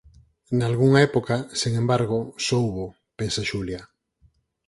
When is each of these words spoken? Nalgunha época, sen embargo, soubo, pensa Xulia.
Nalgunha 0.59 0.99
época, 1.09 1.35
sen 1.61 1.73
embargo, 1.81 2.17
soubo, 2.47 2.85
pensa 3.19 3.47
Xulia. 3.49 3.81